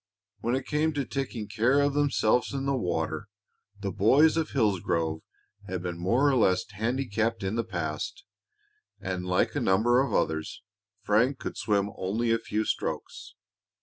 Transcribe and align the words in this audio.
When 0.39 0.55
it 0.55 0.65
came 0.65 0.93
to 0.93 1.05
taking 1.05 1.47
care 1.47 1.79
of 1.81 1.93
themselves 1.93 2.55
in 2.55 2.65
the 2.65 2.75
water 2.75 3.27
the 3.79 3.91
boys 3.91 4.35
of 4.35 4.49
Hillsgrove 4.49 5.21
had 5.67 5.83
been 5.83 5.99
more 5.99 6.27
or 6.27 6.35
less 6.35 6.65
handicapped 6.71 7.43
in 7.43 7.53
the 7.53 7.63
past, 7.63 8.23
and 8.99 9.27
like 9.27 9.53
a 9.53 9.61
number 9.61 9.99
of 10.03 10.11
others, 10.11 10.63
Frank 11.03 11.37
could 11.37 11.55
swim 11.55 11.91
only 11.97 12.31
a 12.31 12.39
few 12.39 12.65
strokes. 12.65 13.35